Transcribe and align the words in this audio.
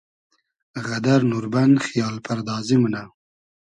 غئدئر 0.85 1.21
نوربئن 1.31 1.71
خییال 1.85 2.15
پئردازی 2.25 2.75
مونۂ 2.81 3.03